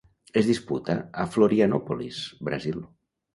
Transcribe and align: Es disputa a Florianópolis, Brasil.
Es 0.39 0.47
disputa 0.47 1.11
a 1.13 1.27
Florianópolis, 1.27 2.23
Brasil. 2.39 2.81